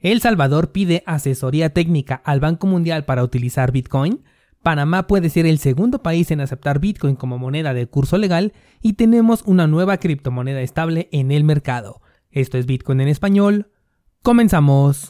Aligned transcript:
El 0.00 0.20
Salvador 0.20 0.70
pide 0.70 1.02
asesoría 1.06 1.70
técnica 1.70 2.22
al 2.24 2.38
Banco 2.38 2.68
Mundial 2.68 3.04
para 3.04 3.24
utilizar 3.24 3.72
Bitcoin. 3.72 4.22
Panamá 4.62 5.08
puede 5.08 5.28
ser 5.28 5.44
el 5.44 5.58
segundo 5.58 6.02
país 6.04 6.30
en 6.30 6.40
aceptar 6.40 6.78
Bitcoin 6.78 7.16
como 7.16 7.36
moneda 7.36 7.74
de 7.74 7.88
curso 7.88 8.16
legal 8.16 8.52
y 8.80 8.92
tenemos 8.92 9.42
una 9.44 9.66
nueva 9.66 9.96
criptomoneda 9.96 10.60
estable 10.60 11.08
en 11.10 11.32
el 11.32 11.42
mercado. 11.42 12.00
Esto 12.30 12.58
es 12.58 12.66
Bitcoin 12.66 13.00
en 13.00 13.08
español. 13.08 13.72
Comenzamos. 14.22 15.08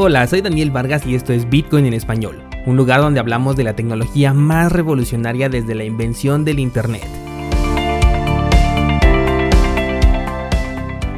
Hola, 0.00 0.26
soy 0.26 0.42
Daniel 0.42 0.70
Vargas 0.70 1.06
y 1.06 1.14
esto 1.14 1.32
es 1.32 1.48
Bitcoin 1.48 1.86
en 1.86 1.94
español, 1.94 2.44
un 2.68 2.76
lugar 2.76 3.00
donde 3.00 3.18
hablamos 3.18 3.56
de 3.56 3.64
la 3.64 3.74
tecnología 3.74 4.34
más 4.34 4.70
revolucionaria 4.70 5.48
desde 5.48 5.74
la 5.74 5.84
invención 5.84 6.44
del 6.44 6.58
Internet. 6.58 7.02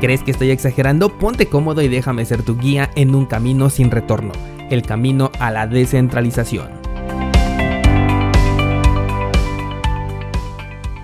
¿Crees 0.00 0.22
que 0.22 0.30
estoy 0.30 0.52
exagerando? 0.52 1.18
Ponte 1.18 1.46
cómodo 1.46 1.82
y 1.82 1.88
déjame 1.88 2.24
ser 2.24 2.44
tu 2.44 2.56
guía 2.56 2.88
en 2.94 3.16
un 3.16 3.26
camino 3.26 3.68
sin 3.68 3.90
retorno, 3.90 4.30
el 4.70 4.82
camino 4.82 5.32
a 5.40 5.50
la 5.50 5.66
descentralización. 5.66 6.68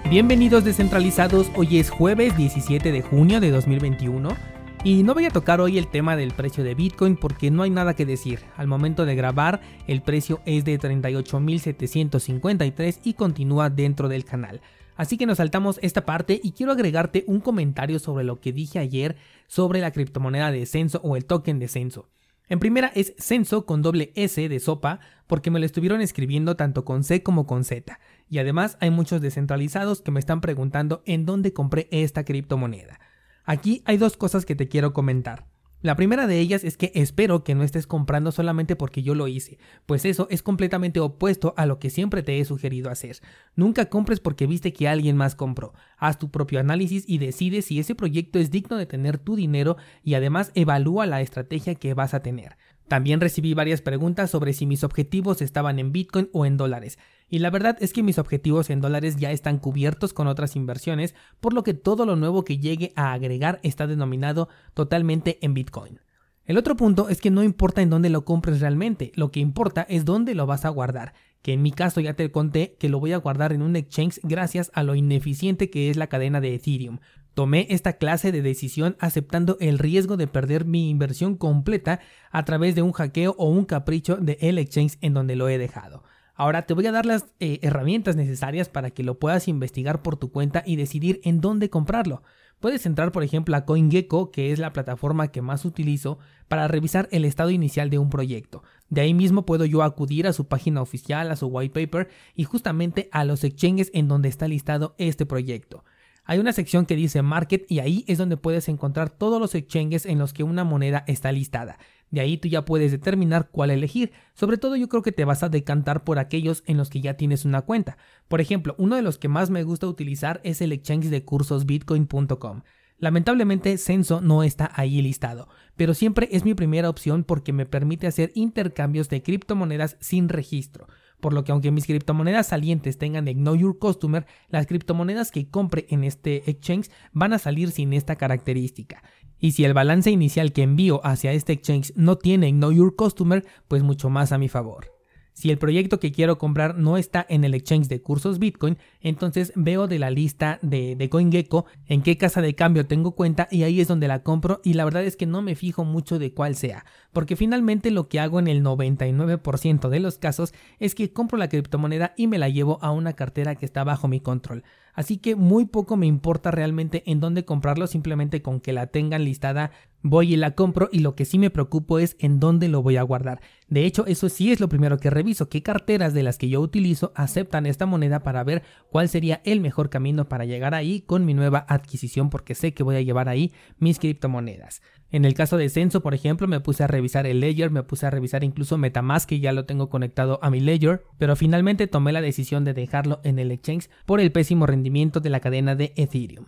Bienvenidos 0.09 0.62
descentralizados, 0.62 1.51
hoy 1.56 1.78
es 1.78 1.91
jueves 1.91 2.37
17 2.37 2.92
de 2.92 3.03
junio 3.03 3.41
de 3.41 3.51
2021 3.51 4.55
y 4.87 5.03
no 5.03 5.13
voy 5.15 5.25
a 5.25 5.31
tocar 5.31 5.61
hoy 5.61 5.79
el 5.79 5.89
tema 5.89 6.15
del 6.15 6.31
precio 6.31 6.63
de 6.63 6.77
Bitcoin 6.77 7.17
porque 7.17 7.51
no 7.51 7.65
hay 7.65 7.71
nada 7.71 7.95
que 7.95 8.07
decir. 8.07 8.39
Al 8.57 8.69
momento 8.69 9.05
de 9.05 9.17
grabar, 9.17 9.61
el 9.89 10.01
precio 10.01 10.41
es 10.47 10.65
de 10.65 10.79
38.753 10.79 13.01
y 13.03 13.15
continúa 13.15 13.69
dentro 13.69 14.09
del 14.09 14.25
canal. 14.25 14.61
Así 14.95 15.19
que 15.19 15.27
nos 15.27 15.39
saltamos 15.39 15.81
esta 15.83 16.05
parte 16.05 16.41
y 16.41 16.53
quiero 16.53 16.71
agregarte 16.71 17.25
un 17.27 17.41
comentario 17.41 17.98
sobre 17.98 18.23
lo 18.23 18.39
que 18.39 18.53
dije 18.53 18.78
ayer 18.78 19.17
sobre 19.48 19.81
la 19.81 19.91
criptomoneda 19.91 20.53
de 20.53 20.65
Censo 20.67 21.00
o 21.03 21.17
el 21.17 21.25
token 21.25 21.59
de 21.59 21.67
Censo. 21.67 22.09
En 22.48 22.61
primera 22.61 22.93
es 22.95 23.12
Censo 23.19 23.67
con 23.67 23.83
doble 23.83 24.12
S 24.15 24.48
de 24.48 24.61
sopa 24.61 25.00
porque 25.27 25.50
me 25.50 25.59
lo 25.59 25.67
estuvieron 25.67 26.00
escribiendo 26.00 26.55
tanto 26.55 26.84
con 26.84 27.03
C 27.03 27.25
como 27.25 27.45
con 27.45 27.65
Z. 27.65 27.98
Y 28.31 28.39
además 28.39 28.77
hay 28.78 28.91
muchos 28.91 29.21
descentralizados 29.21 30.00
que 30.00 30.12
me 30.12 30.21
están 30.21 30.41
preguntando 30.41 31.03
en 31.06 31.27
dónde 31.27 31.53
compré 31.53 31.89
esta 31.91 32.25
criptomoneda. 32.25 33.00
Aquí 33.47 33.80
hay 33.84 33.97
dos 33.97 34.16
cosas 34.16 34.44
que 34.44 34.56
te 34.56 34.69
quiero 34.69 34.92
comentar. 34.92 35.47
La 35.83 35.94
primera 35.94 36.27
de 36.27 36.41
ellas 36.41 36.64
es 36.64 36.77
que 36.77 36.91
espero 36.97 37.44
que 37.44 37.55
no 37.55 37.62
estés 37.62 37.86
comprando 37.86 38.33
solamente 38.33 38.75
porque 38.75 39.05
yo 39.05 39.14
lo 39.14 39.28
hice, 39.28 39.58
pues 39.84 40.05
eso 40.05 40.27
es 40.30 40.42
completamente 40.42 40.98
opuesto 40.98 41.55
a 41.56 41.64
lo 41.64 41.78
que 41.78 41.91
siempre 41.91 42.25
te 42.25 42.41
he 42.41 42.44
sugerido 42.44 42.91
hacer. 42.91 43.19
Nunca 43.55 43.86
compres 43.86 44.19
porque 44.19 44.48
viste 44.48 44.72
que 44.72 44.88
alguien 44.88 45.16
más 45.16 45.36
compró. 45.36 45.75
Haz 45.97 46.19
tu 46.19 46.28
propio 46.30 46.58
análisis 46.58 47.05
y 47.06 47.19
decide 47.19 47.62
si 47.62 47.78
ese 47.78 47.94
proyecto 47.94 48.41
es 48.41 48.50
digno 48.50 48.77
de 48.77 48.86
tener 48.86 49.19
tu 49.19 49.36
dinero 49.36 49.77
y 50.03 50.14
además 50.14 50.50
evalúa 50.55 51.06
la 51.06 51.20
estrategia 51.20 51.77
que 51.77 51.94
vas 51.94 52.14
a 52.14 52.20
tener. 52.20 52.56
También 52.88 53.20
recibí 53.20 53.55
varias 53.55 53.81
preguntas 53.81 54.31
sobre 54.31 54.55
si 54.55 54.66
mis 54.66 54.83
objetivos 54.83 55.41
estaban 55.41 55.78
en 55.78 55.92
Bitcoin 55.92 56.31
o 56.33 56.47
en 56.47 56.56
dólares, 56.56 56.98
y 57.28 57.41
la 57.41 57.50
verdad 57.50 57.77
es 57.80 57.92
que 57.92 58.02
mis 58.02 58.19
objetivos 58.19 58.70
en 58.70 58.80
dólares 58.80 59.16
ya 59.16 59.32
están 59.32 59.58
cubiertos 59.58 60.12
con 60.12 60.27
otras 60.27 60.56
inversiones, 60.56 61.14
por 61.41 61.52
lo 61.52 61.62
que 61.62 61.74
todo 61.74 62.06
lo 62.06 62.16
nuevo 62.16 62.44
que 62.44 62.58
llegue 62.58 62.92
a 62.96 63.12
agregar 63.12 63.60
está 63.62 63.86
denominado 63.86 64.48
totalmente 64.74 65.38
en 65.42 65.54
Bitcoin. 65.54 66.00
El 66.44 66.58
otro 66.58 66.77
punto 66.77 67.08
es 67.08 67.20
que 67.20 67.30
no 67.30 67.42
importa 67.42 67.82
en 67.82 67.91
dónde 67.91 68.08
lo 68.08 68.24
compres 68.24 68.60
realmente, 68.60 69.10
lo 69.16 69.30
que 69.32 69.41
importa 69.41 69.82
es 69.88 70.04
dónde 70.04 70.34
lo 70.34 70.47
vas 70.47 70.64
a 70.64 70.69
guardar, 70.69 71.14
que 71.42 71.52
en 71.52 71.62
mi 71.62 71.72
caso 71.72 72.00
ya 72.00 72.14
te 72.14 72.30
conté 72.30 72.77
que 72.78 72.88
lo 72.88 73.00
voy 73.00 73.12
a 73.12 73.19
guardar 73.19 73.52
en 73.52 73.62
un 73.62 73.74
exchange 73.74 74.20
gracias 74.22 74.70
a 74.74 74.84
lo 74.84 74.94
ineficiente 74.94 75.70
que 75.70 75.91
es 75.91 75.97
la 75.97 76.06
cadena 76.06 76.41
de 76.41 76.54
Ethereum, 76.54 76.98
Tomé 77.36 77.66
esta 77.69 77.98
clase 77.98 78.32
de 78.32 78.41
decisión 78.41 78.97
aceptando 78.98 79.58
el 79.60 79.78
riesgo 79.78 80.16
de 80.16 80.27
perder 80.27 80.64
mi 80.64 80.88
inversión 80.88 81.36
completa 81.36 82.00
a 82.31 82.47
través 82.47 82.75
de 82.75 82.81
un 82.81 82.92
hackeo 82.92 83.34
o 83.36 83.50
un 83.50 83.66
capricho 83.66 84.16
de 84.16 84.38
el 84.41 84.56
exchange 84.56 84.97
en 85.03 85.12
donde 85.12 85.36
lo 85.36 85.47
he 85.50 85.59
dejado. 85.59 86.03
Ahora 86.36 86.66
te 86.66 86.74
voy 86.74 86.86
a 86.86 86.92
dar 86.92 87.06
las 87.06 87.26
eh, 87.41 87.58
herramientas 87.62 88.14
necesarias 88.14 88.69
para 88.69 88.91
que 88.91 89.02
lo 89.02 89.19
puedas 89.19 89.48
investigar 89.48 90.02
por 90.02 90.16
tu 90.16 90.30
cuenta 90.30 90.62
y 90.66 90.76
decidir 90.76 91.20
en 91.24 91.41
dónde 91.41 91.70
comprarlo. 91.70 92.22
Puedes 92.60 92.86
entrar 92.86 93.10
por 93.10 93.22
ejemplo 93.22 93.56
a 93.56 93.64
CoinGecko, 93.64 94.30
que 94.30 94.52
es 94.52 94.58
la 94.58 94.72
plataforma 94.72 95.28
que 95.28 95.42
más 95.42 95.64
utilizo 95.64 96.19
para 96.48 96.69
revisar 96.69 97.08
el 97.10 97.24
estado 97.24 97.50
inicial 97.50 97.91
de 97.91 97.98
un 97.98 98.10
proyecto. 98.10 98.62
De 98.88 99.00
ahí 99.00 99.14
mismo 99.14 99.47
puedo 99.47 99.64
yo 99.64 99.82
acudir 99.82 100.26
a 100.26 100.32
su 100.32 100.47
página 100.47 100.82
oficial, 100.82 101.30
a 101.30 101.36
su 101.36 101.47
white 101.47 101.86
paper 101.86 102.08
y 102.34 102.44
justamente 102.44 103.08
a 103.12 103.24
los 103.24 103.42
exchanges 103.42 103.91
en 103.94 104.08
donde 104.08 104.28
está 104.28 104.47
listado 104.47 104.94
este 104.98 105.26
proyecto. 105.26 105.84
Hay 106.28 106.41
una 106.41 106.53
sección 106.53 106.87
que 106.87 106.97
dice 106.97 107.22
Market 107.22 107.66
y 107.69 107.78
ahí 107.78 108.04
es 108.09 108.19
donde 108.19 108.37
puedes 108.37 108.69
encontrar 108.69 109.10
todos 109.10 109.41
los 109.41 109.54
exchanges 109.54 110.06
en 110.06 110.19
los 110.19 110.32
que 110.32 110.42
una 110.42 110.64
moneda 110.64 111.04
está 111.06 111.31
listada. 111.31 111.78
De 112.10 112.20
ahí 112.20 112.37
tú 112.37 112.48
ya 112.48 112.64
puedes 112.64 112.91
determinar 112.91 113.48
cuál 113.50 113.70
elegir. 113.70 114.10
Sobre 114.34 114.59
todo 114.59 114.75
yo 114.75 114.88
creo 114.88 115.03
que 115.03 115.12
te 115.12 115.25
vas 115.25 115.44
a 115.44 115.48
decantar 115.48 116.03
por 116.03 116.19
aquellos 116.19 116.65
en 116.66 116.78
los 116.78 116.91
que 116.91 117.00
ya 117.00 117.15
tienes 117.15 117.44
una 117.44 117.62
cuenta. 117.62 117.97
Por 118.26 118.41
ejemplo, 118.41 118.75
uno 118.76 118.97
de 118.97 119.03
los 119.03 119.19
que 119.19 119.28
más 119.28 119.50
me 119.50 119.62
gusta 119.62 119.86
utilizar 119.86 120.41
es 120.42 120.60
el 120.60 120.72
exchange 120.72 121.10
de 121.10 121.25
cursos 121.25 121.65
bitcoin.com. 121.65 122.62
Lamentablemente 122.98 123.78
Censo 123.78 124.20
no 124.20 124.42
está 124.42 124.72
ahí 124.75 125.03
listado, 125.03 125.48
pero 125.76 125.94
siempre 125.94 126.28
es 126.32 126.44
mi 126.44 126.54
primera 126.54 126.88
opción 126.88 127.25
porque 127.25 127.53
me 127.53 127.66
permite 127.66 128.06
hacer 128.06 128.32
intercambios 128.34 129.09
de 129.10 129.22
criptomonedas 129.22 129.97
sin 130.00 130.28
registro 130.28 130.88
por 131.21 131.32
lo 131.32 131.44
que 131.44 131.53
aunque 131.53 131.71
mis 131.71 131.87
criptomonedas 131.87 132.49
salientes 132.49 132.99
tengan 132.99 133.28
el 133.28 133.37
Know 133.37 133.54
Your 133.54 133.78
Customer, 133.78 134.27
las 134.49 134.66
criptomonedas 134.66 135.31
que 135.31 135.49
compre 135.49 135.87
en 135.91 136.04
este 136.04 136.49
exchange 136.50 136.91
van 137.12 137.32
a 137.32 137.38
salir 137.38 137.71
sin 137.71 137.93
esta 137.93 138.16
característica. 138.16 139.03
Y 139.38 139.53
si 139.53 139.65
el 139.65 139.75
balance 139.75 140.10
inicial 140.10 140.53
que 140.53 140.62
envío 140.62 141.00
hacia 141.04 141.32
este 141.32 141.53
exchange 141.53 141.93
no 141.94 142.16
tiene 142.16 142.50
Know 142.50 142.72
Your 142.72 142.97
Customer, 142.97 143.44
pues 143.69 143.82
mucho 143.82 144.09
más 144.09 144.32
a 144.32 144.38
mi 144.38 144.49
favor. 144.49 144.96
Si 145.36 145.50
el 145.50 145.58
proyecto 145.58 146.00
que 146.00 146.12
quiero 146.12 146.38
comprar 146.38 146.78
no 146.78 146.97
está 146.97 147.26
en 147.28 147.44
el 147.44 147.52
exchange 147.52 147.88
de 147.88 148.00
cursos 148.00 148.38
Bitcoin, 148.38 148.78
entonces 149.02 149.52
veo 149.54 149.86
de 149.86 149.98
la 149.98 150.08
lista 150.08 150.58
de, 150.62 150.97
de, 150.97 151.10
CoinGecko 151.10 151.66
en 151.88 152.00
qué 152.00 152.16
casa 152.16 152.41
de 152.41 152.54
cambio 152.54 152.86
tengo 152.86 153.10
cuenta 153.10 153.47
y 153.50 153.62
ahí 153.62 153.82
es 153.82 153.86
donde 153.86 154.08
la 154.08 154.22
compro 154.22 154.62
y 154.64 154.72
la 154.72 154.86
verdad 154.86 155.04
es 155.04 155.14
que 155.14 155.26
no 155.26 155.42
me 155.42 155.54
fijo 155.54 155.84
mucho 155.84 156.19
de 156.19 156.32
cuál 156.32 156.56
sea, 156.56 156.86
porque 157.12 157.36
finalmente 157.36 157.91
lo 157.91 158.08
que 158.08 158.19
hago 158.19 158.38
en 158.38 158.48
el 158.48 158.64
99% 158.64 159.91
de 159.91 160.00
los 160.00 160.16
casos 160.16 160.54
es 160.78 160.94
que 160.94 161.12
compro 161.12 161.36
la 161.36 161.50
criptomoneda 161.50 162.14
y 162.16 162.28
me 162.28 162.38
la 162.38 162.48
llevo 162.48 162.78
a 162.80 162.91
una 162.91 163.12
cartera 163.12 163.56
que 163.56 163.66
está 163.66 163.84
bajo 163.84 164.08
mi 164.08 164.20
control. 164.20 164.64
Así 164.97 165.19
que 165.19 165.37
muy 165.37 165.67
poco 165.67 165.97
me 165.97 166.07
importa 166.07 166.51
realmente 166.51 167.03
en 167.07 167.21
dónde 167.21 167.45
comprarlo, 167.45 167.87
simplemente 167.87 168.41
con 168.41 168.61
que 168.61 168.73
la 168.73 168.87
tengan 168.89 169.25
listada 169.25 169.71
voy 170.03 170.34
y 170.34 170.37
la 170.37 170.53
compro 170.53 170.89
y 170.91 171.01
lo 171.01 171.15
que 171.15 171.25
sí 171.25 171.39
me 171.39 171.51
preocupo 171.51 171.99
es 171.99 172.17
en 172.19 172.41
dónde 172.41 172.69
lo 172.69 172.83
voy 172.83 172.97
a 172.97 173.03
guardar. 173.03 173.41
De 173.69 173.84
hecho, 173.84 174.07
eso 174.07 174.29
sí 174.29 174.53
es 174.53 174.61
lo 174.61 174.69
primero 174.69 174.99
que 174.99 175.11
reviso, 175.11 175.49
qué 175.49 175.62
carteras 175.62 176.15
de 176.15 176.23
las 176.23 176.39
que 176.39 176.49
yo 176.49 176.61
utilizo 176.61 177.12
aceptan 177.15 177.67
esta 177.67 177.87
moneda 177.87 178.23
para 178.23 178.43
ver 178.45 178.62
cuál 178.91 179.09
sería 179.09 179.43
el 179.45 179.61
mejor 179.61 179.91
camino 179.91 180.29
para 180.29 180.45
llegar 180.45 180.75
ahí 180.75 181.03
con 181.03 181.25
mi 181.25 181.34
nueva 181.34 181.67
adquisición 181.69 182.31
porque 182.31 182.55
sé 182.55 182.73
que 182.73 182.83
voy 182.83 182.97
a 182.97 183.03
llevar 183.03 183.28
ahí 183.28 183.53
mis 183.78 183.99
criptomonedas. 183.99 184.81
En 185.11 185.25
el 185.25 185.34
caso 185.34 185.56
de 185.56 185.69
Censo, 185.69 186.03
por 186.03 186.15
ejemplo, 186.15 186.49
me 186.49 186.61
puse 186.61 186.83
a 186.83 186.89
revisar 186.89 187.27
el 187.27 187.41
Ledger, 187.41 187.71
me 187.71 187.84
puse 187.84 188.06
a 188.06 188.11
revisar 188.11 188.43
incluso 188.43 188.77
Metamask, 188.77 189.28
que 189.28 189.41
ya 189.41 189.53
lo 189.53 189.65
tengo 189.65 189.89
conectado 189.89 190.41
a 190.43 190.50
mi 190.50 190.61
Ledger, 190.61 191.05
pero 191.19 191.37
finalmente 191.37 191.87
tomé 191.87 192.12
la 192.12 192.21
decisión 192.21 192.65
de 192.65 192.75
dejarlo 192.75 193.21
en 193.22 193.39
el 193.39 193.53
exchange 193.53 193.89
por 194.05 194.21
el 194.21 194.33
pésimo 194.33 194.66
rendimiento 194.66 195.21
de 195.21 195.31
la 195.31 195.41
cadena 195.41 195.77
de 195.77 195.93
Ethereum. 195.97 196.47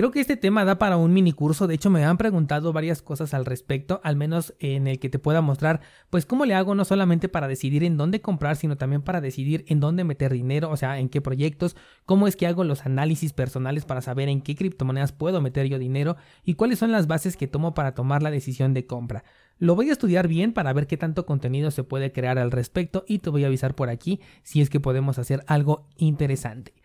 Creo 0.00 0.12
que 0.12 0.20
este 0.20 0.38
tema 0.38 0.64
da 0.64 0.78
para 0.78 0.96
un 0.96 1.12
mini 1.12 1.32
curso, 1.32 1.66
de 1.66 1.74
hecho 1.74 1.90
me 1.90 2.06
han 2.06 2.16
preguntado 2.16 2.72
varias 2.72 3.02
cosas 3.02 3.34
al 3.34 3.44
respecto, 3.44 4.00
al 4.02 4.16
menos 4.16 4.54
en 4.58 4.86
el 4.86 4.98
que 4.98 5.10
te 5.10 5.18
pueda 5.18 5.42
mostrar 5.42 5.82
pues 6.08 6.24
cómo 6.24 6.46
le 6.46 6.54
hago 6.54 6.74
no 6.74 6.86
solamente 6.86 7.28
para 7.28 7.48
decidir 7.48 7.84
en 7.84 7.98
dónde 7.98 8.22
comprar, 8.22 8.56
sino 8.56 8.78
también 8.78 9.02
para 9.02 9.20
decidir 9.20 9.66
en 9.68 9.78
dónde 9.78 10.04
meter 10.04 10.32
dinero, 10.32 10.70
o 10.70 10.76
sea, 10.78 10.98
en 11.00 11.10
qué 11.10 11.20
proyectos, 11.20 11.76
cómo 12.06 12.26
es 12.26 12.36
que 12.36 12.46
hago 12.46 12.64
los 12.64 12.86
análisis 12.86 13.34
personales 13.34 13.84
para 13.84 14.00
saber 14.00 14.30
en 14.30 14.40
qué 14.40 14.56
criptomonedas 14.56 15.12
puedo 15.12 15.42
meter 15.42 15.66
yo 15.66 15.78
dinero 15.78 16.16
y 16.46 16.54
cuáles 16.54 16.78
son 16.78 16.92
las 16.92 17.06
bases 17.06 17.36
que 17.36 17.46
tomo 17.46 17.74
para 17.74 17.92
tomar 17.92 18.22
la 18.22 18.30
decisión 18.30 18.72
de 18.72 18.86
compra. 18.86 19.22
Lo 19.58 19.74
voy 19.74 19.90
a 19.90 19.92
estudiar 19.92 20.28
bien 20.28 20.54
para 20.54 20.72
ver 20.72 20.86
qué 20.86 20.96
tanto 20.96 21.26
contenido 21.26 21.70
se 21.70 21.84
puede 21.84 22.10
crear 22.10 22.38
al 22.38 22.52
respecto 22.52 23.04
y 23.06 23.18
te 23.18 23.28
voy 23.28 23.44
a 23.44 23.48
avisar 23.48 23.74
por 23.74 23.90
aquí 23.90 24.18
si 24.44 24.62
es 24.62 24.70
que 24.70 24.80
podemos 24.80 25.18
hacer 25.18 25.44
algo 25.46 25.88
interesante. 25.98 26.79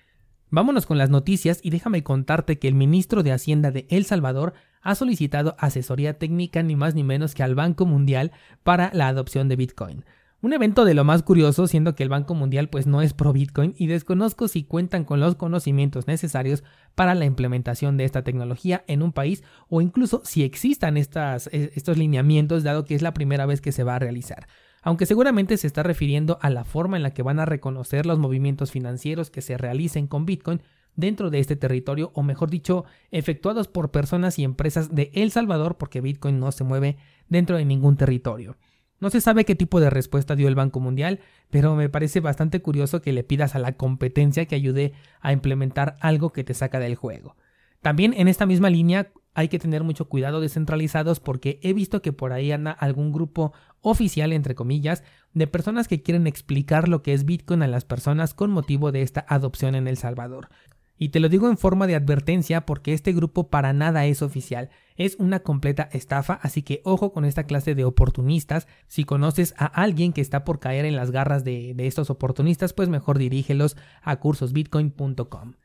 Vámonos 0.56 0.86
con 0.86 0.98
las 0.98 1.10
noticias 1.10 1.60
y 1.62 1.69
déjame 1.69 2.02
contarte 2.02 2.60
que 2.60 2.69
el 2.69 2.75
ministro 2.75 3.24
de 3.24 3.34
Hacienda 3.34 3.72
de 3.72 3.86
El 3.90 4.06
Salvador 4.06 4.54
ha 4.81 4.96
solicitado 4.96 5.57
asesoría 5.60 6.18
técnica 6.18 6.63
ni 6.63 6.78
más 6.78 6.96
ni 6.96 7.04
menos 7.04 7.36
que 7.36 7.44
al 7.44 7.56
Banco 7.56 7.86
Mundial 7.86 8.31
para 8.63 8.90
la 8.94 9.10
adopción 9.10 9.50
de 9.50 9.57
Bitcoin. 9.57 10.06
Un 10.42 10.54
evento 10.54 10.86
de 10.86 10.94
lo 10.94 11.04
más 11.04 11.24
curioso, 11.24 11.68
siendo 11.68 11.94
que 11.94 12.04
el 12.04 12.10
Banco 12.10 12.36
Mundial 12.36 12.69
pues 12.69 12.88
no 12.88 13.02
es 13.02 13.13
pro 13.13 13.34
Bitcoin 13.34 13.75
y 13.78 13.88
desconozco 13.88 14.48
si 14.48 14.63
cuentan 14.63 15.04
con 15.04 15.19
los 15.19 15.36
conocimientos 15.36 16.07
necesarios 16.07 16.63
para 16.96 17.16
la 17.16 17.25
implementación 17.25 17.98
de 17.98 18.06
esta 18.06 18.24
tecnología 18.24 18.86
en 18.88 19.04
un 19.04 19.12
país 19.12 19.44
o 19.68 19.81
incluso 19.81 20.22
si 20.24 20.44
existan 20.44 20.96
estas, 20.96 21.48
estos 21.51 21.98
lineamientos 21.98 22.63
dado 22.63 22.86
que 22.86 22.96
es 22.96 23.01
la 23.01 23.13
primera 23.13 23.46
vez 23.46 23.60
que 23.60 23.74
se 23.74 23.84
va 23.84 23.96
a 23.96 24.00
realizar. 24.00 24.48
Aunque 24.86 25.08
seguramente 25.08 25.58
se 25.58 25.66
está 25.66 25.82
refiriendo 25.82 26.38
a 26.42 26.52
la 26.52 26.64
forma 26.64 26.96
en 26.96 27.02
la 27.02 27.10
que 27.10 27.24
van 27.24 27.40
a 27.40 27.46
reconocer 27.46 28.06
los 28.06 28.20
movimientos 28.20 28.72
financieros 28.72 29.32
que 29.32 29.42
se 29.42 29.58
realicen 29.58 30.06
con 30.06 30.28
Bitcoin 30.28 30.62
dentro 30.96 31.32
de 31.32 31.40
este 31.40 31.56
territorio, 31.56 32.12
o 32.14 32.22
mejor 32.22 32.52
dicho, 32.52 32.86
efectuados 33.10 33.68
por 33.68 33.90
personas 33.90 34.38
y 34.38 34.44
empresas 34.44 34.94
de 34.94 35.10
El 35.16 35.32
Salvador, 35.32 35.78
porque 35.78 36.02
Bitcoin 36.02 36.40
no 36.40 36.52
se 36.52 36.64
mueve 36.64 36.98
dentro 37.28 37.58
de 37.58 37.66
ningún 37.66 37.98
territorio. 37.98 38.58
No 39.00 39.10
se 39.10 39.22
sabe 39.22 39.44
qué 39.44 39.56
tipo 39.56 39.80
de 39.80 39.90
respuesta 39.90 40.36
dio 40.36 40.48
el 40.48 40.56
Banco 40.56 40.80
Mundial, 40.80 41.20
pero 41.50 41.76
me 41.76 41.90
parece 41.90 42.20
bastante 42.20 42.62
curioso 42.62 43.02
que 43.02 43.12
le 43.12 43.24
pidas 43.24 43.56
a 43.56 43.60
la 43.60 43.72
competencia 43.72 44.46
que 44.46 44.56
ayude 44.56 44.94
a 45.20 45.34
implementar 45.34 45.98
algo 46.00 46.32
que 46.32 46.44
te 46.44 46.54
saca 46.54 46.80
del 46.80 46.94
juego. 46.94 47.36
También 47.82 48.14
en 48.14 48.28
esta 48.28 48.46
misma 48.46 48.70
línea 48.70 49.12
hay 49.36 49.50
que 49.50 49.60
tener 49.60 49.84
mucho 49.84 50.06
cuidado 50.06 50.42
descentralizados 50.42 51.20
porque 51.20 51.60
he 51.62 51.74
visto 51.74 52.02
que 52.02 52.14
por 52.14 52.34
ahí 52.34 52.52
anda 52.52 52.72
algún 52.72 53.12
grupo 53.12 53.54
oficial, 53.82 54.34
entre 54.34 54.56
comillas, 54.56 55.04
de 55.34 55.46
personas 55.46 55.88
que 55.88 56.02
quieren 56.02 56.26
explicar 56.26 56.88
lo 56.88 57.04
que 57.04 57.14
es 57.14 57.26
Bitcoin 57.26 57.62
a 57.62 57.68
las 57.68 57.86
personas 57.86 58.34
con 58.34 58.50
motivo 58.50 58.92
de 58.92 59.02
esta 59.02 59.26
adopción 59.28 59.76
en 59.76 59.88
El 59.88 59.98
Salvador. 59.98 60.50
Y 60.98 61.10
te 61.10 61.20
lo 61.20 61.28
digo 61.28 61.50
en 61.50 61.58
forma 61.58 61.88
de 61.88 61.96
advertencia 61.96 62.66
porque 62.66 62.94
este 62.94 63.12
grupo 63.12 63.50
para 63.50 63.74
nada 63.74 64.06
es 64.06 64.22
oficial, 64.22 64.70
es 64.96 65.18
una 65.20 65.42
completa 65.42 65.90
estafa, 65.92 66.40
así 66.42 66.62
que 66.62 66.80
ojo 66.86 67.12
con 67.12 67.26
esta 67.26 67.44
clase 67.44 67.76
de 67.76 67.84
oportunistas. 67.84 68.66
Si 68.88 69.04
conoces 69.04 69.54
a 69.58 69.66
alguien 69.66 70.14
que 70.14 70.22
está 70.22 70.46
por 70.46 70.60
caer 70.60 70.86
en 70.86 70.96
las 70.96 71.12
garras 71.12 71.44
de, 71.44 71.74
de 71.76 71.88
estos 71.88 72.10
oportunistas, 72.10 72.72
pues 72.72 72.88
mejor 72.88 73.18
dirígelos 73.18 73.76
a 74.02 74.16
cursosbitcoin.com. 74.16 75.56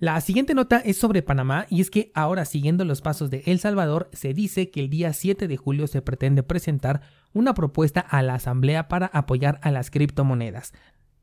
La 0.00 0.20
siguiente 0.20 0.54
nota 0.54 0.78
es 0.78 0.96
sobre 0.96 1.22
Panamá 1.22 1.66
y 1.70 1.80
es 1.80 1.88
que 1.88 2.10
ahora 2.14 2.44
siguiendo 2.44 2.84
los 2.84 3.00
pasos 3.00 3.30
de 3.30 3.44
El 3.46 3.60
Salvador 3.60 4.10
se 4.12 4.34
dice 4.34 4.70
que 4.70 4.80
el 4.80 4.90
día 4.90 5.12
7 5.12 5.46
de 5.46 5.56
julio 5.56 5.86
se 5.86 6.02
pretende 6.02 6.42
presentar 6.42 7.02
una 7.32 7.54
propuesta 7.54 8.00
a 8.00 8.20
la 8.22 8.34
Asamblea 8.34 8.88
para 8.88 9.06
apoyar 9.06 9.60
a 9.62 9.70
las 9.70 9.92
criptomonedas. 9.92 10.72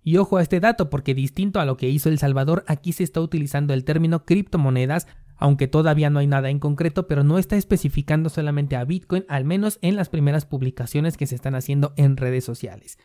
Y 0.03 0.18
ojo 0.18 0.38
a 0.38 0.41
este 0.41 0.62
dato 0.62 0.89
porque 0.89 1.13
distinto 1.13 1.59
a 1.59 1.65
lo 1.65 1.75
que 1.75 1.89
hizo 1.89 2.07
El 2.07 2.18
Salvador, 2.18 2.63
aquí 2.65 2.94
se 2.94 3.03
está 3.03 3.19
utilizando 3.19 3.73
el 3.73 3.83
término 3.83 4.25
criptomonedas, 4.25 5.06
aunque 5.35 5.68
todavía 5.68 6.09
no 6.09 6.19
hay 6.19 6.27
nada 6.27 6.50
en 6.50 6.59
concreto, 6.59 7.07
pero 7.07 7.25
no 7.25 7.38
está 7.38 7.57
especificando 7.57 8.29
solamente 8.29 8.77
a 8.77 8.85
Bitcoin, 8.85 9.25
al 9.27 9.44
menos 9.44 9.79
en 9.81 9.97
las 9.97 10.07
primeras 10.07 10.45
publicaciones 10.45 11.18
que 11.18 11.27
se 11.27 11.35
están 11.35 11.56
haciendo 11.56 11.94
en 11.97 12.15
redes 12.15 12.45
sociales. 12.45 12.97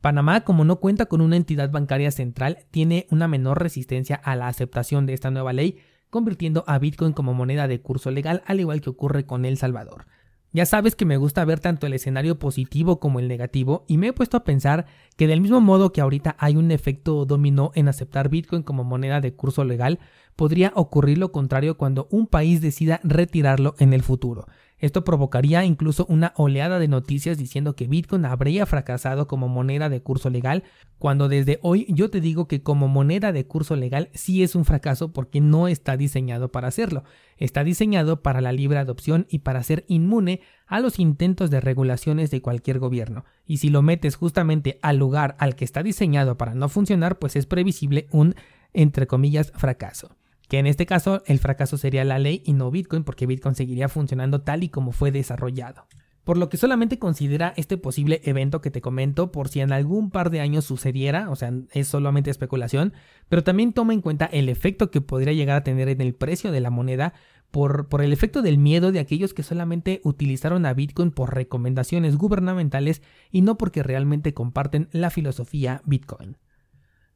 Panamá, 0.00 0.42
como 0.42 0.64
no 0.64 0.76
cuenta 0.76 1.06
con 1.06 1.20
una 1.20 1.36
entidad 1.36 1.70
bancaria 1.70 2.10
central, 2.10 2.58
tiene 2.70 3.06
una 3.10 3.26
menor 3.26 3.60
resistencia 3.60 4.16
a 4.16 4.36
la 4.36 4.48
aceptación 4.48 5.06
de 5.06 5.14
esta 5.14 5.30
nueva 5.30 5.52
ley, 5.52 5.78
convirtiendo 6.10 6.64
a 6.66 6.78
Bitcoin 6.78 7.12
como 7.12 7.34
moneda 7.34 7.68
de 7.68 7.80
curso 7.80 8.10
legal, 8.10 8.42
al 8.46 8.60
igual 8.60 8.80
que 8.80 8.90
ocurre 8.90 9.26
con 9.26 9.44
El 9.44 9.56
Salvador. 9.56 10.06
Ya 10.50 10.64
sabes 10.64 10.96
que 10.96 11.04
me 11.04 11.18
gusta 11.18 11.44
ver 11.44 11.60
tanto 11.60 11.86
el 11.86 11.92
escenario 11.92 12.38
positivo 12.38 13.00
como 13.00 13.20
el 13.20 13.28
negativo 13.28 13.84
y 13.86 13.98
me 13.98 14.08
he 14.08 14.12
puesto 14.14 14.38
a 14.38 14.44
pensar 14.44 14.86
que 15.16 15.26
del 15.26 15.42
mismo 15.42 15.60
modo 15.60 15.92
que 15.92 16.00
ahorita 16.00 16.36
hay 16.38 16.56
un 16.56 16.70
efecto 16.70 17.26
dominó 17.26 17.70
en 17.74 17.86
aceptar 17.86 18.30
Bitcoin 18.30 18.62
como 18.62 18.82
moneda 18.82 19.20
de 19.20 19.34
curso 19.34 19.64
legal, 19.64 19.98
podría 20.36 20.72
ocurrir 20.74 21.18
lo 21.18 21.32
contrario 21.32 21.76
cuando 21.76 22.08
un 22.10 22.26
país 22.26 22.62
decida 22.62 23.00
retirarlo 23.04 23.74
en 23.78 23.92
el 23.92 24.02
futuro. 24.02 24.46
Esto 24.78 25.02
provocaría 25.02 25.64
incluso 25.64 26.06
una 26.08 26.32
oleada 26.36 26.78
de 26.78 26.86
noticias 26.86 27.36
diciendo 27.36 27.74
que 27.74 27.88
Bitcoin 27.88 28.24
habría 28.24 28.64
fracasado 28.64 29.26
como 29.26 29.48
moneda 29.48 29.88
de 29.88 30.02
curso 30.02 30.30
legal, 30.30 30.62
cuando 30.98 31.28
desde 31.28 31.58
hoy 31.62 31.86
yo 31.88 32.10
te 32.10 32.20
digo 32.20 32.46
que 32.46 32.62
como 32.62 32.86
moneda 32.86 33.32
de 33.32 33.44
curso 33.44 33.74
legal 33.74 34.08
sí 34.14 34.44
es 34.44 34.54
un 34.54 34.64
fracaso 34.64 35.12
porque 35.12 35.40
no 35.40 35.66
está 35.66 35.96
diseñado 35.96 36.52
para 36.52 36.68
hacerlo. 36.68 37.02
Está 37.38 37.64
diseñado 37.64 38.22
para 38.22 38.40
la 38.40 38.52
libre 38.52 38.78
adopción 38.78 39.26
y 39.28 39.40
para 39.40 39.62
ser 39.64 39.84
inmune 39.88 40.42
a 40.66 40.78
los 40.78 41.00
intentos 41.00 41.50
de 41.50 41.60
regulaciones 41.60 42.30
de 42.30 42.40
cualquier 42.40 42.78
gobierno. 42.78 43.24
Y 43.46 43.56
si 43.56 43.70
lo 43.70 43.82
metes 43.82 44.14
justamente 44.14 44.78
al 44.82 44.96
lugar 44.96 45.36
al 45.40 45.56
que 45.56 45.64
está 45.64 45.82
diseñado 45.82 46.36
para 46.38 46.54
no 46.54 46.68
funcionar, 46.68 47.18
pues 47.18 47.34
es 47.34 47.46
previsible 47.46 48.06
un, 48.12 48.36
entre 48.72 49.08
comillas, 49.08 49.52
fracaso 49.56 50.16
que 50.48 50.58
en 50.58 50.66
este 50.66 50.86
caso 50.86 51.22
el 51.26 51.38
fracaso 51.38 51.76
sería 51.76 52.04
la 52.04 52.18
ley 52.18 52.42
y 52.44 52.54
no 52.54 52.70
Bitcoin 52.70 53.04
porque 53.04 53.26
Bitcoin 53.26 53.54
seguiría 53.54 53.88
funcionando 53.88 54.40
tal 54.40 54.64
y 54.64 54.70
como 54.70 54.92
fue 54.92 55.12
desarrollado. 55.12 55.86
Por 56.24 56.36
lo 56.36 56.50
que 56.50 56.58
solamente 56.58 56.98
considera 56.98 57.54
este 57.56 57.78
posible 57.78 58.20
evento 58.24 58.60
que 58.60 58.70
te 58.70 58.82
comento 58.82 59.32
por 59.32 59.48
si 59.48 59.60
en 59.60 59.72
algún 59.72 60.10
par 60.10 60.28
de 60.28 60.40
años 60.40 60.66
sucediera, 60.66 61.30
o 61.30 61.36
sea, 61.36 61.52
es 61.72 61.88
solamente 61.88 62.30
especulación, 62.30 62.92
pero 63.30 63.42
también 63.42 63.72
toma 63.72 63.94
en 63.94 64.02
cuenta 64.02 64.26
el 64.26 64.50
efecto 64.50 64.90
que 64.90 65.00
podría 65.00 65.32
llegar 65.32 65.56
a 65.56 65.64
tener 65.64 65.88
en 65.88 66.02
el 66.02 66.14
precio 66.14 66.52
de 66.52 66.60
la 66.60 66.68
moneda 66.68 67.14
por, 67.50 67.88
por 67.88 68.02
el 68.02 68.12
efecto 68.12 68.42
del 68.42 68.58
miedo 68.58 68.92
de 68.92 69.00
aquellos 69.00 69.32
que 69.32 69.42
solamente 69.42 70.02
utilizaron 70.04 70.66
a 70.66 70.74
Bitcoin 70.74 71.12
por 71.12 71.34
recomendaciones 71.34 72.16
gubernamentales 72.16 73.00
y 73.30 73.40
no 73.40 73.56
porque 73.56 73.82
realmente 73.82 74.34
comparten 74.34 74.88
la 74.92 75.08
filosofía 75.08 75.80
Bitcoin. 75.86 76.36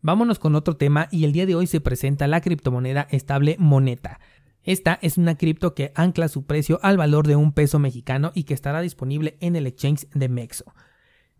Vámonos 0.05 0.41
con 0.41 0.57
otro 0.57 0.77
tema 0.77 1.07
y 1.13 1.25
el 1.25 1.33
día 1.33 1.47
de 1.47 1.55
hoy 1.55 1.69
se 1.69 1.81
presenta 1.81 2.27
la 2.27 2.41
criptomoneda 2.41 3.07
estable 3.11 3.55
Moneta. 3.61 4.19
Esta 4.65 4.99
es 5.01 5.17
una 5.17 5.37
cripto 5.37 5.77
que 5.77 5.93
ancla 5.95 6.27
su 6.27 6.45
precio 6.45 6.81
al 6.83 6.97
valor 6.97 7.29
de 7.29 7.37
un 7.37 7.53
peso 7.53 7.79
mexicano 7.79 8.33
y 8.35 8.43
que 8.43 8.55
estará 8.55 8.81
disponible 8.81 9.37
en 9.41 9.55
el 9.55 9.69
exchange 9.69 10.09
de 10.13 10.29
Mexo. 10.29 10.75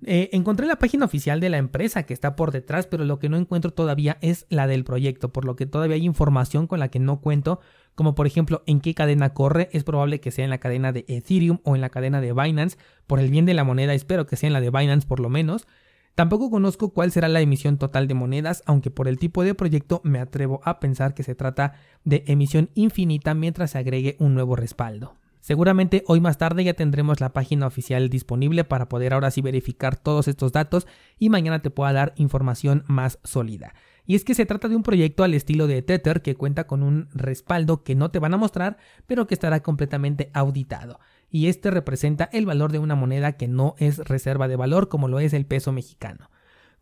Eh, 0.05 0.31
encontré 0.33 0.67
la 0.67 0.77
página 0.77 1.05
oficial 1.05 1.41
de 1.41 1.49
la 1.49 1.59
empresa 1.59 2.05
que 2.05 2.15
está 2.15 2.37
por 2.37 2.53
detrás, 2.53 2.87
pero 2.87 3.05
lo 3.05 3.19
que 3.19 3.29
no 3.29 3.37
encuentro 3.37 3.73
todavía 3.73 4.19
es 4.21 4.47
la 4.49 4.69
del 4.69 4.85
proyecto, 4.85 5.33
por 5.33 5.45
lo 5.45 5.57
que 5.57 5.67
todavía 5.67 5.97
hay 5.97 6.05
información 6.05 6.69
con 6.69 6.79
la 6.79 6.89
que 6.89 7.01
no 7.01 7.21
cuento, 7.21 7.61
como 7.97 8.15
por 8.15 8.29
ejemplo 8.29 8.63
en 8.67 8.81
qué 8.81 8.95
cadena 8.95 9.35
corre, 9.35 9.71
es 9.73 9.83
probable 9.83 10.21
que 10.21 10.31
sea 10.31 10.45
en 10.45 10.51
la 10.51 10.59
cadena 10.59 10.93
de 10.93 11.05
Ethereum 11.09 11.59
o 11.65 11.75
en 11.75 11.81
la 11.81 11.91
cadena 11.91 12.21
de 12.21 12.33
Binance, 12.33 12.79
por 13.09 13.19
el 13.19 13.31
bien 13.31 13.45
de 13.45 13.55
la 13.55 13.65
moneda 13.65 13.93
espero 13.93 14.27
que 14.27 14.37
sea 14.37 14.49
en 14.49 14.53
la 14.53 14.61
de 14.61 14.71
Binance 14.71 15.07
por 15.07 15.19
lo 15.19 15.29
menos, 15.29 15.67
Tampoco 16.15 16.51
conozco 16.51 16.93
cuál 16.93 17.11
será 17.11 17.29
la 17.29 17.41
emisión 17.41 17.79
total 17.79 18.07
de 18.07 18.15
monedas, 18.15 18.63
aunque 18.67 18.91
por 18.91 19.09
el 19.09 19.19
tipo 19.19 19.45
de 19.45 19.55
proyecto 19.55 20.03
me 20.05 20.19
atrevo 20.19 20.61
a 20.65 20.79
pensar 20.79 21.15
que 21.15 21.23
se 21.23 21.35
trata 21.35 21.75
de 22.05 22.25
emisión 22.27 22.69
infinita 22.75 23.33
mientras 23.33 23.71
se 23.71 23.79
agregue 23.79 24.17
un 24.19 24.35
nuevo 24.35 24.55
respaldo. 24.55 25.17
Seguramente 25.41 26.05
hoy 26.07 26.21
más 26.21 26.39
tarde 26.39 26.63
ya 26.63 26.75
tendremos 26.75 27.21
la 27.21 27.33
página 27.33 27.67
oficial 27.67 28.11
disponible 28.11 28.63
para 28.63 28.89
poder 28.89 29.15
ahora 29.15 29.31
sí 29.31 29.41
verificar 29.41 29.97
todos 29.97 30.29
estos 30.29 30.53
datos 30.53 30.87
y 31.19 31.31
mañana 31.31 31.63
te 31.63 31.71
pueda 31.71 31.93
dar 31.93 32.13
información 32.17 32.85
más 32.87 33.19
sólida. 33.25 33.75
Y 34.05 34.15
es 34.15 34.25
que 34.25 34.35
se 34.35 34.47
trata 34.47 34.69
de 34.69 34.77
un 34.77 34.83
proyecto 34.83 35.25
al 35.25 35.35
estilo 35.35 35.67
de 35.67 35.81
Tether 35.81 36.23
que 36.23 36.37
cuenta 36.37 36.67
con 36.67 36.83
un 36.83 37.09
respaldo 37.15 37.83
que 37.83 37.95
no 37.95 38.11
te 38.11 38.19
van 38.19 38.35
a 38.35 38.37
mostrar, 38.37 38.77
pero 39.07 39.27
que 39.27 39.35
estará 39.35 39.63
completamente 39.63 40.31
auditado 40.35 41.01
y 41.33 41.49
este 41.49 41.71
representa 41.71 42.29
el 42.31 42.45
valor 42.45 42.71
de 42.71 42.79
una 42.79 42.95
moneda 42.95 43.33
que 43.33 43.49
no 43.49 43.75
es 43.79 43.99
reserva 43.99 44.49
de 44.49 44.57
valor 44.57 44.91
como 44.91 45.09
lo 45.09 45.19
es 45.19 45.33
el 45.33 45.47
peso 45.47 45.73
mexicano. 45.73 46.31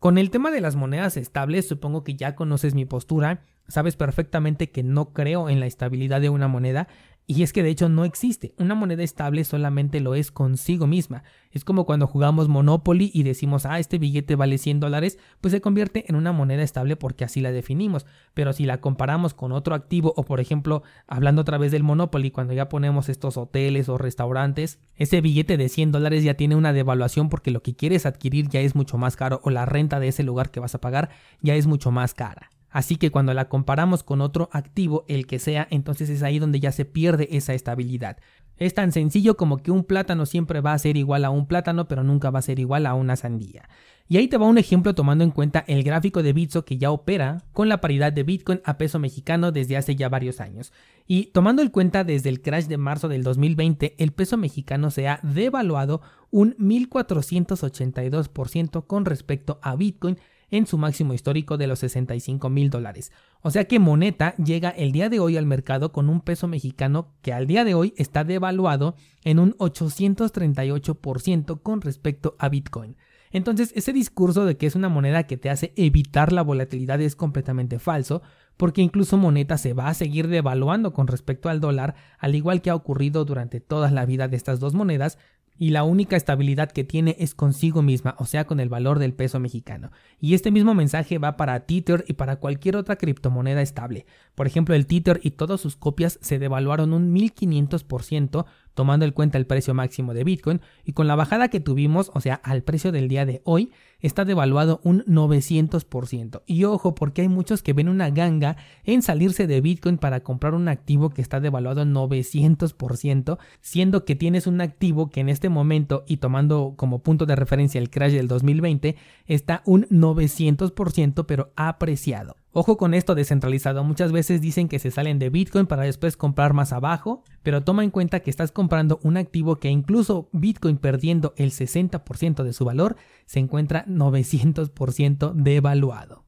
Con 0.00 0.18
el 0.18 0.30
tema 0.30 0.50
de 0.50 0.60
las 0.60 0.74
monedas 0.74 1.16
estables, 1.16 1.68
supongo 1.68 2.02
que 2.02 2.16
ya 2.16 2.34
conoces 2.34 2.74
mi 2.74 2.84
postura, 2.84 3.44
sabes 3.68 3.94
perfectamente 3.94 4.70
que 4.70 4.82
no 4.82 5.12
creo 5.12 5.48
en 5.48 5.60
la 5.60 5.66
estabilidad 5.66 6.20
de 6.20 6.30
una 6.30 6.48
moneda 6.48 6.88
y 7.30 7.44
es 7.44 7.52
que 7.52 7.62
de 7.62 7.70
hecho 7.70 7.88
no 7.88 8.04
existe. 8.04 8.54
Una 8.58 8.74
moneda 8.74 9.04
estable 9.04 9.44
solamente 9.44 10.00
lo 10.00 10.16
es 10.16 10.32
consigo 10.32 10.88
misma. 10.88 11.22
Es 11.52 11.64
como 11.64 11.86
cuando 11.86 12.08
jugamos 12.08 12.48
Monopoly 12.48 13.12
y 13.14 13.22
decimos, 13.22 13.66
ah, 13.66 13.78
este 13.78 13.98
billete 13.98 14.34
vale 14.34 14.58
100 14.58 14.80
dólares, 14.80 15.16
pues 15.40 15.52
se 15.52 15.60
convierte 15.60 16.06
en 16.08 16.16
una 16.16 16.32
moneda 16.32 16.64
estable 16.64 16.96
porque 16.96 17.22
así 17.22 17.40
la 17.40 17.52
definimos. 17.52 18.04
Pero 18.34 18.52
si 18.52 18.66
la 18.66 18.80
comparamos 18.80 19.32
con 19.32 19.52
otro 19.52 19.76
activo 19.76 20.12
o 20.16 20.24
por 20.24 20.40
ejemplo, 20.40 20.82
hablando 21.06 21.42
otra 21.42 21.56
vez 21.56 21.70
del 21.70 21.84
Monopoly, 21.84 22.32
cuando 22.32 22.52
ya 22.52 22.68
ponemos 22.68 23.08
estos 23.08 23.36
hoteles 23.36 23.88
o 23.88 23.96
restaurantes, 23.96 24.80
ese 24.96 25.20
billete 25.20 25.56
de 25.56 25.68
100 25.68 25.92
dólares 25.92 26.24
ya 26.24 26.34
tiene 26.34 26.56
una 26.56 26.72
devaluación 26.72 27.28
porque 27.28 27.52
lo 27.52 27.62
que 27.62 27.76
quieres 27.76 28.06
adquirir 28.06 28.48
ya 28.48 28.58
es 28.58 28.74
mucho 28.74 28.98
más 28.98 29.14
caro 29.14 29.40
o 29.44 29.50
la 29.50 29.66
renta 29.66 30.00
de 30.00 30.08
ese 30.08 30.24
lugar 30.24 30.50
que 30.50 30.58
vas 30.58 30.74
a 30.74 30.80
pagar 30.80 31.10
ya 31.42 31.54
es 31.54 31.68
mucho 31.68 31.92
más 31.92 32.12
cara. 32.12 32.50
Así 32.70 32.96
que 32.96 33.10
cuando 33.10 33.34
la 33.34 33.48
comparamos 33.48 34.02
con 34.02 34.20
otro 34.20 34.48
activo, 34.52 35.04
el 35.08 35.26
que 35.26 35.38
sea, 35.38 35.66
entonces 35.70 36.08
es 36.08 36.22
ahí 36.22 36.38
donde 36.38 36.60
ya 36.60 36.72
se 36.72 36.84
pierde 36.84 37.28
esa 37.32 37.54
estabilidad. 37.54 38.18
Es 38.56 38.74
tan 38.74 38.92
sencillo 38.92 39.38
como 39.38 39.58
que 39.58 39.70
un 39.70 39.84
plátano 39.84 40.26
siempre 40.26 40.60
va 40.60 40.74
a 40.74 40.78
ser 40.78 40.98
igual 40.98 41.24
a 41.24 41.30
un 41.30 41.46
plátano, 41.46 41.88
pero 41.88 42.04
nunca 42.04 42.30
va 42.30 42.40
a 42.40 42.42
ser 42.42 42.58
igual 42.58 42.84
a 42.84 42.94
una 42.94 43.16
sandía. 43.16 43.68
Y 44.06 44.18
ahí 44.18 44.28
te 44.28 44.36
va 44.36 44.46
un 44.46 44.58
ejemplo 44.58 44.94
tomando 44.94 45.24
en 45.24 45.30
cuenta 45.30 45.64
el 45.66 45.82
gráfico 45.82 46.22
de 46.22 46.34
Bitso 46.34 46.64
que 46.64 46.76
ya 46.76 46.90
opera 46.90 47.44
con 47.52 47.70
la 47.70 47.80
paridad 47.80 48.12
de 48.12 48.24
Bitcoin 48.24 48.60
a 48.64 48.76
peso 48.76 48.98
mexicano 48.98 49.50
desde 49.50 49.76
hace 49.76 49.96
ya 49.96 50.10
varios 50.10 50.40
años. 50.40 50.72
Y 51.06 51.26
tomando 51.26 51.62
en 51.62 51.68
cuenta 51.68 52.04
desde 52.04 52.28
el 52.28 52.42
crash 52.42 52.66
de 52.66 52.76
marzo 52.76 53.08
del 53.08 53.22
2020, 53.22 53.94
el 53.98 54.12
peso 54.12 54.36
mexicano 54.36 54.90
se 54.90 55.08
ha 55.08 55.20
devaluado 55.22 56.02
un 56.30 56.56
1482% 56.58 58.86
con 58.86 59.04
respecto 59.04 59.58
a 59.62 59.76
Bitcoin 59.76 60.18
en 60.50 60.66
su 60.66 60.78
máximo 60.78 61.14
histórico 61.14 61.56
de 61.56 61.66
los 61.66 61.78
65 61.80 62.48
mil 62.50 62.70
dólares. 62.70 63.12
O 63.42 63.50
sea 63.50 63.64
que 63.64 63.78
Moneta 63.78 64.34
llega 64.36 64.70
el 64.70 64.92
día 64.92 65.08
de 65.08 65.20
hoy 65.20 65.36
al 65.36 65.46
mercado 65.46 65.92
con 65.92 66.08
un 66.08 66.20
peso 66.20 66.48
mexicano 66.48 67.14
que 67.22 67.32
al 67.32 67.46
día 67.46 67.64
de 67.64 67.74
hoy 67.74 67.94
está 67.96 68.24
devaluado 68.24 68.96
en 69.24 69.38
un 69.38 69.56
838% 69.58 71.62
con 71.62 71.80
respecto 71.80 72.36
a 72.38 72.48
Bitcoin. 72.48 72.96
Entonces, 73.32 73.72
ese 73.76 73.92
discurso 73.92 74.44
de 74.44 74.56
que 74.56 74.66
es 74.66 74.74
una 74.74 74.88
moneda 74.88 75.24
que 75.24 75.36
te 75.36 75.50
hace 75.50 75.72
evitar 75.76 76.32
la 76.32 76.42
volatilidad 76.42 77.00
es 77.00 77.14
completamente 77.14 77.78
falso, 77.78 78.22
porque 78.56 78.82
incluso 78.82 79.16
Moneta 79.16 79.56
se 79.56 79.72
va 79.72 79.86
a 79.86 79.94
seguir 79.94 80.26
devaluando 80.26 80.92
con 80.92 81.06
respecto 81.06 81.48
al 81.48 81.60
dólar, 81.60 81.94
al 82.18 82.34
igual 82.34 82.60
que 82.60 82.70
ha 82.70 82.74
ocurrido 82.74 83.24
durante 83.24 83.60
toda 83.60 83.90
la 83.90 84.04
vida 84.04 84.26
de 84.26 84.36
estas 84.36 84.58
dos 84.58 84.74
monedas, 84.74 85.16
y 85.60 85.70
la 85.70 85.84
única 85.84 86.16
estabilidad 86.16 86.72
que 86.72 86.84
tiene 86.84 87.16
es 87.18 87.34
consigo 87.34 87.82
misma, 87.82 88.16
o 88.18 88.24
sea, 88.24 88.46
con 88.46 88.60
el 88.60 88.70
valor 88.70 88.98
del 88.98 89.12
peso 89.12 89.38
mexicano. 89.40 89.92
Y 90.18 90.32
este 90.32 90.50
mismo 90.50 90.74
mensaje 90.74 91.18
va 91.18 91.36
para 91.36 91.66
Tether 91.66 92.02
y 92.08 92.14
para 92.14 92.36
cualquier 92.36 92.76
otra 92.76 92.96
criptomoneda 92.96 93.60
estable. 93.60 94.06
Por 94.34 94.46
ejemplo, 94.46 94.74
el 94.74 94.86
Tether 94.86 95.20
y 95.22 95.32
todas 95.32 95.60
sus 95.60 95.76
copias 95.76 96.18
se 96.22 96.38
devaluaron 96.38 96.94
un 96.94 97.14
1500% 97.14 98.46
tomando 98.74 99.04
en 99.04 99.12
cuenta 99.12 99.38
el 99.38 99.46
precio 99.46 99.74
máximo 99.74 100.14
de 100.14 100.24
Bitcoin 100.24 100.60
y 100.84 100.92
con 100.92 101.06
la 101.06 101.16
bajada 101.16 101.48
que 101.48 101.60
tuvimos, 101.60 102.10
o 102.14 102.20
sea, 102.20 102.34
al 102.34 102.62
precio 102.62 102.92
del 102.92 103.08
día 103.08 103.26
de 103.26 103.42
hoy, 103.44 103.70
está 104.00 104.24
devaluado 104.24 104.80
un 104.84 105.04
900%. 105.04 106.42
Y 106.46 106.64
ojo, 106.64 106.94
porque 106.94 107.22
hay 107.22 107.28
muchos 107.28 107.62
que 107.62 107.72
ven 107.72 107.88
una 107.88 108.10
ganga 108.10 108.56
en 108.84 109.02
salirse 109.02 109.46
de 109.46 109.60
Bitcoin 109.60 109.98
para 109.98 110.20
comprar 110.20 110.54
un 110.54 110.68
activo 110.68 111.10
que 111.10 111.22
está 111.22 111.40
devaluado 111.40 111.84
900%, 111.84 113.38
siendo 113.60 114.04
que 114.04 114.16
tienes 114.16 114.46
un 114.46 114.60
activo 114.60 115.10
que 115.10 115.20
en 115.20 115.28
este 115.28 115.48
momento 115.48 116.04
y 116.06 116.18
tomando 116.18 116.74
como 116.76 117.02
punto 117.02 117.26
de 117.26 117.36
referencia 117.36 117.80
el 117.80 117.90
crash 117.90 118.12
del 118.12 118.28
2020 118.28 118.96
está 119.26 119.62
un 119.66 119.86
900% 119.88 121.26
pero 121.26 121.52
apreciado. 121.56 122.36
Ojo 122.52 122.76
con 122.76 122.94
esto 122.94 123.14
descentralizado, 123.14 123.84
muchas 123.84 124.10
veces 124.10 124.40
dicen 124.40 124.68
que 124.68 124.80
se 124.80 124.90
salen 124.90 125.20
de 125.20 125.30
Bitcoin 125.30 125.66
para 125.66 125.84
después 125.84 126.16
comprar 126.16 126.52
más 126.52 126.72
abajo, 126.72 127.22
pero 127.44 127.62
toma 127.62 127.84
en 127.84 127.90
cuenta 127.90 128.20
que 128.20 128.30
estás 128.30 128.50
comprando 128.50 128.98
un 129.04 129.16
activo 129.16 129.60
que 129.60 129.68
incluso 129.68 130.28
Bitcoin 130.32 130.76
perdiendo 130.76 131.32
el 131.36 131.52
60% 131.52 132.42
de 132.42 132.52
su 132.52 132.64
valor 132.64 132.96
se 133.26 133.38
encuentra 133.38 133.86
900% 133.86 135.32
devaluado. 135.32 136.24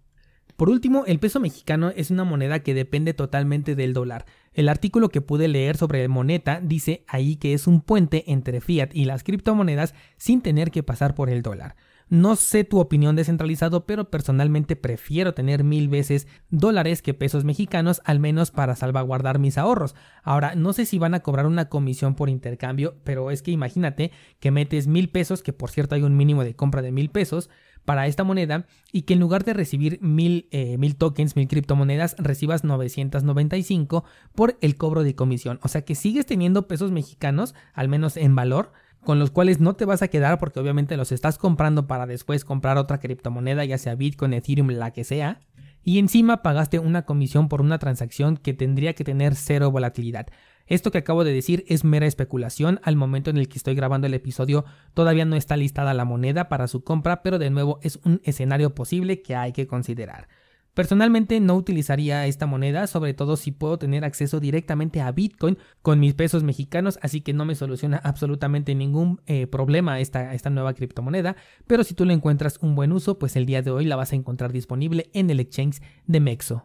Por 0.56 0.70
último, 0.70 1.04
el 1.06 1.18
peso 1.18 1.40
mexicano 1.40 1.90
es 1.96 2.12
una 2.12 2.22
moneda 2.22 2.60
que 2.60 2.72
depende 2.72 3.14
totalmente 3.14 3.74
del 3.74 3.92
dólar. 3.92 4.26
El 4.52 4.68
artículo 4.68 5.08
que 5.08 5.22
pude 5.22 5.48
leer 5.48 5.76
sobre 5.76 6.06
Moneta 6.06 6.60
dice 6.62 7.04
ahí 7.08 7.34
que 7.34 7.52
es 7.52 7.66
un 7.66 7.80
puente 7.80 8.30
entre 8.30 8.60
fiat 8.60 8.90
y 8.94 9.06
las 9.06 9.24
criptomonedas 9.24 9.92
sin 10.18 10.40
tener 10.40 10.70
que 10.70 10.84
pasar 10.84 11.16
por 11.16 11.30
el 11.30 11.42
dólar. 11.42 11.74
No 12.08 12.36
sé 12.36 12.64
tu 12.64 12.78
opinión 12.78 13.16
descentralizado, 13.16 13.86
pero 13.86 14.10
personalmente 14.10 14.76
prefiero 14.76 15.34
tener 15.34 15.64
mil 15.64 15.88
veces 15.88 16.26
dólares 16.50 17.02
que 17.02 17.14
pesos 17.14 17.44
mexicanos, 17.44 18.02
al 18.04 18.20
menos 18.20 18.50
para 18.50 18.76
salvaguardar 18.76 19.38
mis 19.38 19.58
ahorros. 19.58 19.94
Ahora, 20.22 20.54
no 20.54 20.72
sé 20.72 20.86
si 20.86 20.98
van 20.98 21.14
a 21.14 21.20
cobrar 21.20 21.46
una 21.46 21.68
comisión 21.68 22.14
por 22.14 22.28
intercambio, 22.28 22.96
pero 23.04 23.30
es 23.30 23.42
que 23.42 23.50
imagínate 23.50 24.12
que 24.40 24.50
metes 24.50 24.86
mil 24.86 25.08
pesos, 25.08 25.42
que 25.42 25.52
por 25.52 25.70
cierto 25.70 25.94
hay 25.94 26.02
un 26.02 26.16
mínimo 26.16 26.44
de 26.44 26.54
compra 26.54 26.82
de 26.82 26.92
mil 26.92 27.10
pesos, 27.10 27.48
para 27.84 28.06
esta 28.06 28.24
moneda 28.24 28.66
y 28.92 29.02
que 29.02 29.14
en 29.14 29.20
lugar 29.20 29.44
de 29.44 29.54
recibir 29.54 29.98
mil, 30.02 30.48
eh, 30.50 30.78
mil 30.78 30.96
tokens, 30.96 31.36
mil 31.36 31.48
criptomonedas, 31.48 32.16
recibas 32.18 32.64
995 32.64 34.04
por 34.34 34.56
el 34.60 34.76
cobro 34.76 35.02
de 35.02 35.14
comisión. 35.14 35.58
O 35.62 35.68
sea 35.68 35.82
que 35.82 35.94
sigues 35.94 36.26
teniendo 36.26 36.68
pesos 36.68 36.92
mexicanos, 36.92 37.54
al 37.74 37.88
menos 37.88 38.16
en 38.16 38.34
valor, 38.34 38.72
con 39.04 39.18
los 39.18 39.30
cuales 39.30 39.60
no 39.60 39.74
te 39.74 39.84
vas 39.84 40.02
a 40.02 40.08
quedar 40.08 40.38
porque 40.38 40.60
obviamente 40.60 40.96
los 40.96 41.12
estás 41.12 41.38
comprando 41.38 41.86
para 41.86 42.06
después 42.06 42.44
comprar 42.44 42.78
otra 42.78 42.98
criptomoneda, 42.98 43.64
ya 43.64 43.78
sea 43.78 43.94
Bitcoin, 43.94 44.34
Ethereum, 44.34 44.68
la 44.70 44.92
que 44.92 45.04
sea. 45.04 45.40
Y 45.84 45.98
encima 45.98 46.42
pagaste 46.42 46.78
una 46.78 47.02
comisión 47.02 47.48
por 47.48 47.60
una 47.60 47.78
transacción 47.78 48.36
que 48.36 48.54
tendría 48.54 48.94
que 48.94 49.02
tener 49.02 49.34
cero 49.34 49.70
volatilidad. 49.70 50.28
Esto 50.66 50.92
que 50.92 50.98
acabo 50.98 51.24
de 51.24 51.32
decir 51.32 51.64
es 51.66 51.82
mera 51.82 52.06
especulación. 52.06 52.80
Al 52.84 52.94
momento 52.94 53.30
en 53.30 53.36
el 53.36 53.48
que 53.48 53.58
estoy 53.58 53.74
grabando 53.74 54.06
el 54.06 54.14
episodio 54.14 54.64
todavía 54.94 55.24
no 55.24 55.34
está 55.34 55.56
listada 55.56 55.92
la 55.92 56.04
moneda 56.04 56.48
para 56.48 56.68
su 56.68 56.84
compra, 56.84 57.22
pero 57.22 57.40
de 57.40 57.50
nuevo 57.50 57.80
es 57.82 57.98
un 58.04 58.20
escenario 58.22 58.74
posible 58.74 59.22
que 59.22 59.34
hay 59.34 59.52
que 59.52 59.66
considerar. 59.66 60.28
Personalmente 60.74 61.38
no 61.40 61.54
utilizaría 61.54 62.26
esta 62.26 62.46
moneda, 62.46 62.86
sobre 62.86 63.14
todo 63.14 63.36
si 63.36 63.52
puedo 63.52 63.78
tener 63.78 64.04
acceso 64.04 64.40
directamente 64.40 65.00
a 65.00 65.12
Bitcoin 65.12 65.58
con 65.82 66.00
mis 66.00 66.14
pesos 66.14 66.44
mexicanos, 66.44 66.98
así 67.02 67.20
que 67.20 67.32
no 67.32 67.44
me 67.44 67.54
soluciona 67.54 67.98
absolutamente 67.98 68.74
ningún 68.74 69.20
eh, 69.26 69.46
problema 69.46 70.00
esta, 70.00 70.34
esta 70.34 70.50
nueva 70.50 70.74
criptomoneda, 70.74 71.36
pero 71.66 71.84
si 71.84 71.94
tú 71.94 72.04
le 72.04 72.14
encuentras 72.14 72.58
un 72.62 72.74
buen 72.74 72.92
uso, 72.92 73.18
pues 73.18 73.36
el 73.36 73.46
día 73.46 73.62
de 73.62 73.70
hoy 73.70 73.84
la 73.84 73.96
vas 73.96 74.12
a 74.12 74.16
encontrar 74.16 74.52
disponible 74.52 75.10
en 75.12 75.30
el 75.30 75.40
exchange 75.40 75.82
de 76.06 76.20
Mexo. 76.20 76.60